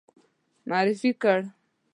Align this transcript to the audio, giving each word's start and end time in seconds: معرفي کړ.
معرفي 0.69 1.11
کړ. 1.21 1.39